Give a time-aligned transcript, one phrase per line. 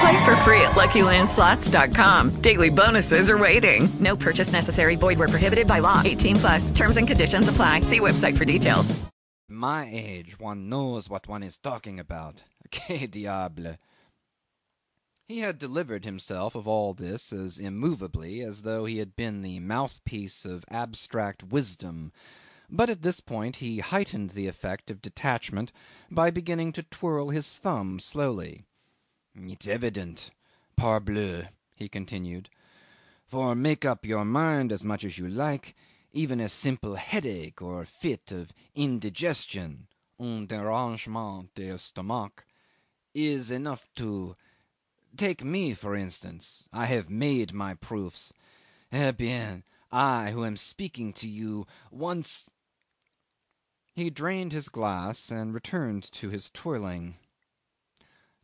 [0.00, 2.40] Play for free at LuckyLandSlots.com.
[2.40, 3.88] Daily bonuses are waiting.
[4.00, 4.96] No purchase necessary.
[4.96, 6.00] Void where prohibited by law.
[6.04, 6.70] 18 plus.
[6.70, 7.82] Terms and conditions apply.
[7.82, 8.98] See website for details.
[9.52, 12.44] My age, one knows what one is talking about.
[12.70, 13.76] Que diable!
[15.26, 19.58] He had delivered himself of all this as immovably as though he had been the
[19.58, 22.12] mouthpiece of abstract wisdom,
[22.68, 25.72] but at this point he heightened the effect of detachment
[26.12, 28.64] by beginning to twirl his thumb slowly.
[29.36, 30.30] "It's evident,
[30.76, 32.50] parbleu," he continued,
[33.26, 35.76] "for make up your mind as much as you like,
[36.12, 39.86] even a simple headache or fit of indigestion
[40.18, 42.44] un dérangement d'estomac
[43.14, 44.34] is enough to
[45.16, 46.68] Take me, for instance.
[46.72, 48.32] I have made my proofs.
[48.92, 52.50] Eh bien, I, who am speaking to you, once
[53.94, 57.18] He drained his glass and returned to his twirling.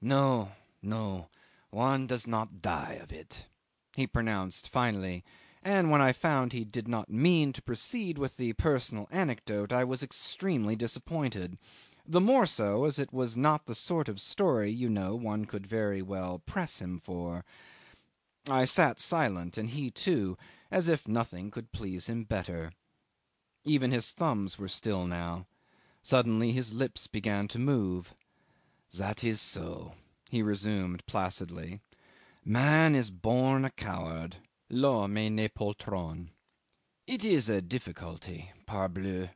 [0.01, 0.53] No,
[0.87, 1.29] no,
[1.71, 3.47] one does not die of it,
[3.95, 5.25] he pronounced finally,
[5.63, 9.85] and when I found he did not mean to proceed with the personal anecdote I
[9.85, 11.59] was extremely disappointed
[12.09, 15.67] the more so as it was not the sort of story, you know, one could
[15.67, 17.45] very well press him for.
[18.49, 20.37] I sat silent, and he too,
[20.71, 22.73] as if nothing could please him better.
[23.65, 25.47] Even his thumbs were still now.
[26.03, 28.15] Suddenly his lips began to move.
[28.97, 29.95] "That is so,"
[30.29, 31.81] he resumed placidly.
[32.45, 34.39] "Man is born a coward.
[34.69, 36.31] L'homme est poltron.
[37.07, 39.31] It is a difficulty, parbleu!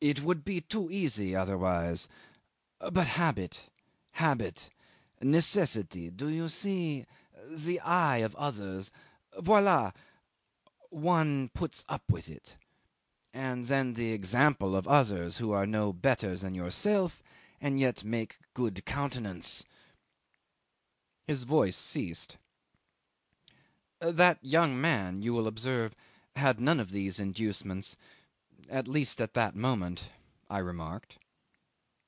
[0.00, 2.06] It would be too easy otherwise.
[2.78, 3.68] But habit,
[4.12, 4.70] habit,
[5.20, 7.04] necessity, do you see?
[7.50, 8.92] The eye of others
[9.40, 9.90] voila!
[10.90, 12.54] One puts up with it.
[13.34, 17.24] And then the example of others who are no better than yourself
[17.60, 19.64] and yet make good countenance."
[21.26, 22.36] His voice ceased.
[24.00, 25.94] That young man, you will observe,
[26.36, 27.96] had none of these inducements
[28.70, 30.10] at least at that moment,
[30.48, 31.18] I remarked.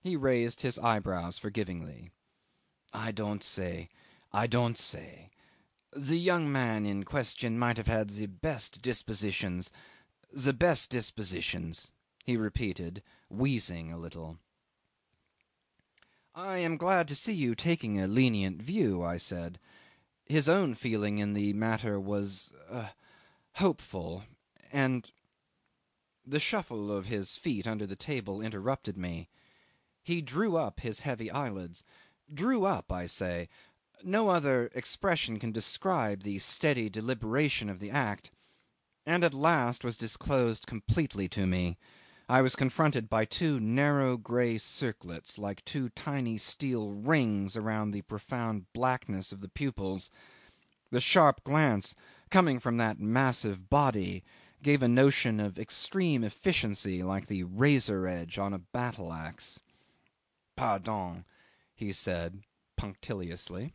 [0.00, 2.10] He raised his eyebrows forgivingly.
[2.92, 3.88] I don't say,
[4.32, 5.28] I don't say.
[5.92, 9.70] The young man in question might have had the best dispositions,
[10.32, 11.90] the best dispositions,
[12.24, 14.38] he repeated, wheezing a little.
[16.36, 19.60] I am glad to see you taking a lenient view, I said.
[20.26, 22.88] His own feeling in the matter was uh,
[23.54, 24.24] hopeful,
[24.72, 25.10] and
[26.26, 29.28] the shuffle of his feet under the table interrupted me.
[30.02, 31.84] He drew up his heavy eyelids.
[32.32, 33.48] Drew up, I say.
[34.02, 38.30] No other expression can describe the steady deliberation of the act.
[39.06, 41.78] And at last was disclosed completely to me.
[42.26, 48.00] I was confronted by two narrow grey circlets, like two tiny steel rings around the
[48.00, 50.08] profound blackness of the pupils.
[50.90, 51.94] The sharp glance,
[52.30, 54.24] coming from that massive body,
[54.62, 59.60] gave a notion of extreme efficiency like the razor edge on a battle axe.
[60.56, 61.26] "Pardon,"
[61.74, 62.44] he said
[62.76, 63.74] punctiliously.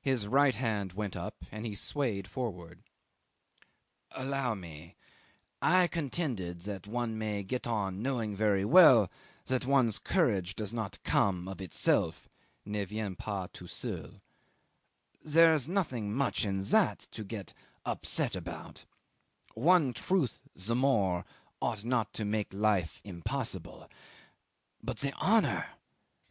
[0.00, 2.84] His right hand went up and he swayed forward.
[4.12, 4.94] "Allow me.
[5.62, 9.10] I contended that one may get on knowing very well
[9.46, 12.28] that one's courage does not come of itself
[12.66, 14.20] ne vient pas tout seul.
[15.24, 17.54] There's nothing much in that to get
[17.86, 18.84] upset about.
[19.54, 21.24] One truth the more
[21.60, 23.88] ought not to make life impossible.
[24.82, 25.66] But the honour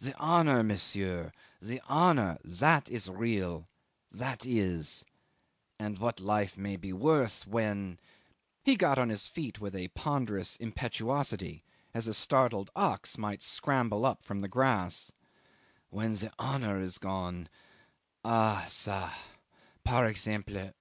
[0.01, 3.65] the honour, monsieur, the honour, that is real,
[4.11, 5.05] that is.
[5.79, 7.99] And what life may be worth when
[8.63, 11.63] he got on his feet with a ponderous impetuosity,
[11.93, 15.11] as a startled ox might scramble up from the grass.
[15.89, 17.49] When the honour is gone
[18.23, 19.11] ah ça
[19.83, 20.73] par exemple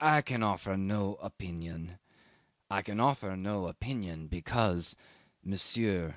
[0.00, 1.98] I can offer no opinion.
[2.70, 4.96] I can offer no opinion because
[5.44, 6.16] Monsieur,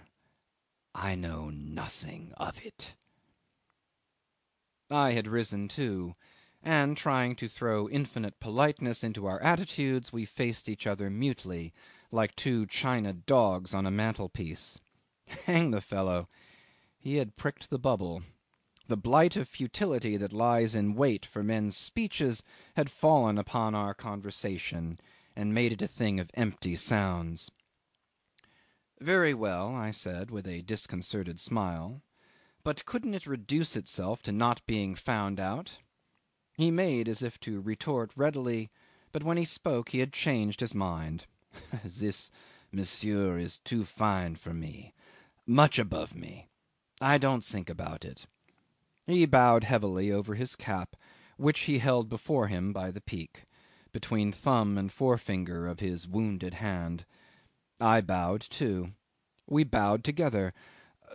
[0.95, 2.95] I know nothing of it."
[4.89, 6.13] I had risen too,
[6.63, 11.71] and, trying to throw infinite politeness into our attitudes, we faced each other mutely,
[12.11, 14.79] like two china dogs on a mantelpiece.
[15.45, 16.27] Hang the fellow!
[16.97, 18.23] He had pricked the bubble.
[18.87, 22.43] The blight of futility that lies in wait for men's speeches
[22.75, 24.99] had fallen upon our conversation
[25.35, 27.51] and made it a thing of empty sounds.
[28.99, 32.01] "Very well," I said with a disconcerted smile.
[32.63, 35.77] "But couldn't it reduce itself to not being found out?"
[36.59, 38.69] He made as if to retort readily,
[39.13, 41.25] but when he spoke he had changed his mind.
[41.85, 42.29] "This,
[42.69, 44.93] monsieur, is too fine for me
[45.47, 46.49] much above me.
[46.99, 48.25] I don't think about it."
[49.07, 50.97] He bowed heavily over his cap,
[51.37, 53.45] which he held before him by the peak,
[53.93, 57.05] between thumb and forefinger of his wounded hand.
[57.79, 58.91] I bowed too.
[59.47, 60.51] We bowed together.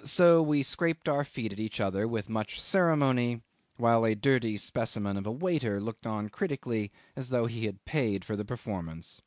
[0.07, 3.43] So we scraped our feet at each other with much ceremony,
[3.77, 8.25] while a dirty specimen of a waiter looked on critically as though he had paid
[8.25, 9.21] for the performance.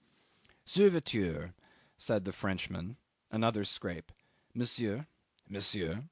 [0.65, 1.53] "Serviteur,"
[1.97, 2.95] said the Frenchman.
[3.29, 4.11] Another scrape.
[4.53, 5.05] "Monsieur,
[5.49, 6.05] monsieur."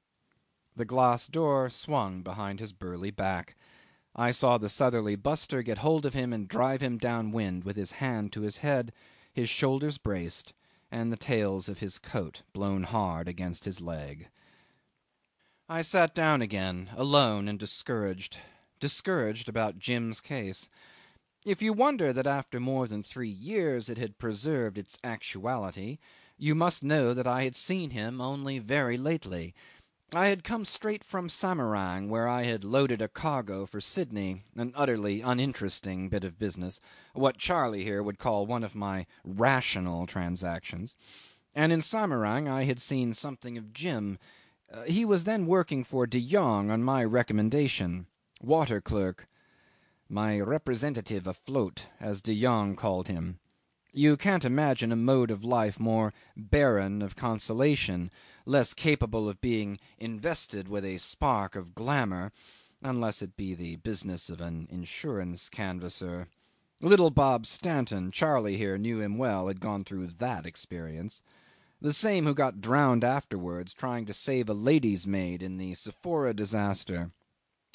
[0.76, 3.56] The glass door swung behind his burly back.
[4.14, 7.76] I saw the southerly buster get hold of him and drive him down wind with
[7.76, 8.92] his hand to his head,
[9.32, 10.52] his shoulders braced,
[10.90, 14.28] and the tails of his coat blown hard against his leg.
[15.68, 18.38] I sat down again, alone and discouraged
[18.78, 20.68] discouraged about Jim's case.
[21.44, 25.98] If you wonder that after more than three years it had preserved its actuality,
[26.38, 29.56] you must know that I had seen him only very lately.
[30.12, 34.72] I had come straight from Samarang, where I had loaded a cargo for Sydney, an
[34.76, 36.78] utterly uninteresting bit of business,
[37.12, 40.94] what Charley here would call one of my rational transactions;
[41.56, 44.20] and in Samarang I had seen something of Jim.
[44.72, 48.06] Uh, he was then working for De Jongh on my recommendation
[48.40, 49.28] water clerk
[50.08, 53.38] "my representative afloat," as De Jongh called him.
[53.92, 58.10] You can't imagine a mode of life more barren of consolation,
[58.44, 62.32] less capable of being invested with a spark of glamour,
[62.82, 66.26] unless it be the business of an insurance canvasser.
[66.80, 71.22] Little Bob Stanton, Charley here knew him well, had gone through that experience.
[71.78, 76.32] The same who got drowned afterwards trying to save a lady's maid in the Sephora
[76.32, 77.10] disaster.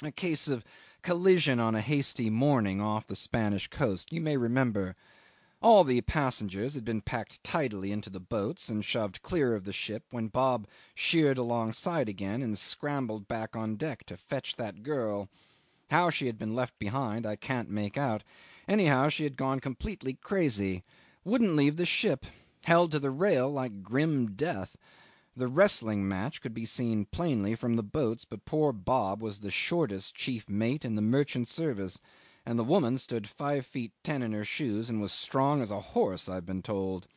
[0.01, 0.63] A case of
[1.03, 4.95] collision on a hasty morning off the Spanish coast, you may remember.
[5.61, 9.73] All the passengers had been packed tidily into the boats and shoved clear of the
[9.73, 15.29] ship when Bob sheered alongside again and scrambled back on deck to fetch that girl.
[15.91, 18.23] How she had been left behind I can't make out;
[18.67, 20.81] anyhow she had gone completely crazy
[21.23, 22.25] wouldn't leave the ship
[22.65, 24.75] held to the rail like grim death.
[25.35, 29.51] The wrestling match could be seen plainly from the boats, but poor Bob was the
[29.51, 31.99] shortest chief mate in the merchant service
[32.45, 35.79] and the woman stood five feet ten in her shoes and was strong as a
[35.79, 37.07] horse, I've been told.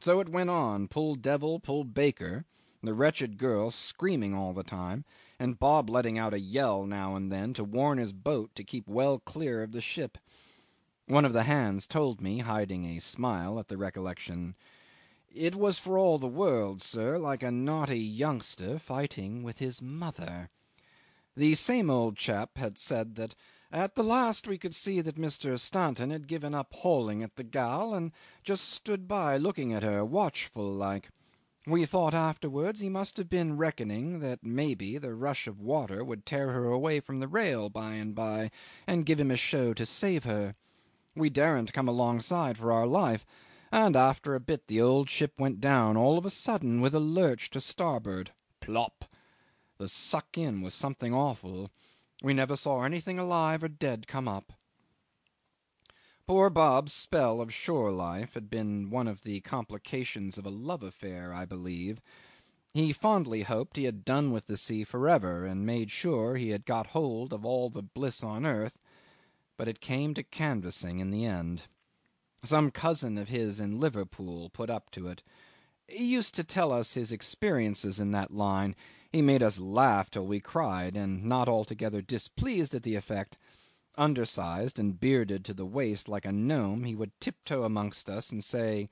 [0.00, 2.44] So it went on, pull devil, pull baker,
[2.82, 5.04] the wretched girl screaming all the time,
[5.38, 8.86] and Bob letting out a yell now and then to warn his boat to keep
[8.86, 10.18] well clear of the ship.
[11.06, 14.56] One of the hands told me, hiding a smile at the recollection,
[15.38, 20.48] "It was for all the world, sir, like a naughty youngster fighting with his mother."
[21.36, 23.34] The same old chap had said that
[23.70, 25.60] at the last we could see that Mr.
[25.60, 28.12] Stanton had given up hauling at the gal, and
[28.44, 31.10] just stood by looking at her, watchful like.
[31.66, 36.24] We thought afterwards he must have been reckoning that maybe the rush of water would
[36.24, 38.50] tear her away from the rail by and by,
[38.86, 40.54] and give him a show to save her.
[41.14, 43.26] We daren't come alongside for our life,
[43.76, 46.98] and after a bit the old ship went down all of a sudden with a
[46.98, 48.30] lurch to starboard.
[48.58, 49.04] Plop!
[49.76, 51.70] The suck in was something awful.
[52.22, 54.54] We never saw anything alive or dead come up.
[56.26, 60.82] Poor Bob's spell of shore life had been one of the complications of a love
[60.82, 62.00] affair, I believe.
[62.72, 66.48] He fondly hoped he had done with the sea for ever, and made sure he
[66.48, 68.78] had got hold of all the bliss on earth,
[69.58, 71.64] but it came to canvassing in the end.
[72.46, 75.20] Some cousin of his in Liverpool put up to it.
[75.88, 78.76] He used to tell us his experiences in that line
[79.12, 83.36] he made us laugh till we cried, and not altogether displeased at the effect.
[83.98, 88.44] Undersized and bearded to the waist like a gnome, he would tiptoe amongst us and
[88.44, 88.88] say,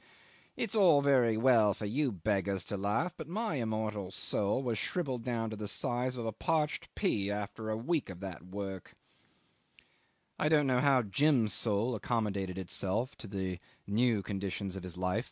[0.56, 5.22] "It's all very well for you beggars to laugh, but my immortal soul was shrivelled
[5.22, 8.96] down to the size of a parched pea after a week of that work."
[10.36, 15.30] I don't know how Jim's soul accommodated itself to the new conditions of his life.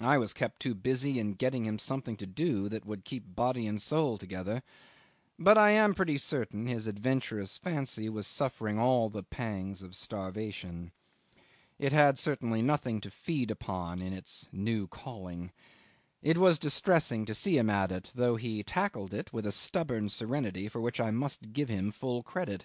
[0.00, 3.66] I was kept too busy in getting him something to do that would keep body
[3.66, 4.62] and soul together;
[5.36, 10.92] but I am pretty certain his adventurous fancy was suffering all the pangs of starvation.
[11.80, 15.50] It had certainly nothing to feed upon in its new calling.
[16.22, 20.08] It was distressing to see him at it, though he tackled it with a stubborn
[20.08, 22.64] serenity for which I must give him full credit.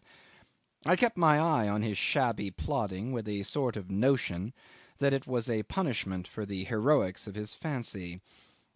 [0.87, 4.53] I kept my eye on his shabby plodding with a sort of notion
[4.99, 8.21] that it was a punishment for the heroics of his fancy,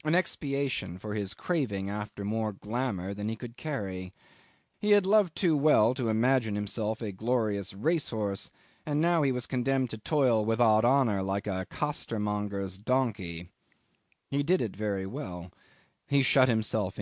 [0.04, 4.12] an expiation for his craving after more glamour than he could carry.
[4.80, 8.50] He had loved too well to imagine himself a glorious racehorse,
[8.88, 13.50] and now he was condemned to toil without honour like a costermonger's donkey.
[14.32, 15.51] He did it very well.
[16.08, 16.98] He shut himself